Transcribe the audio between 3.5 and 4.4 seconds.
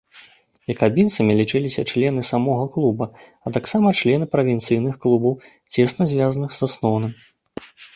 таксама члены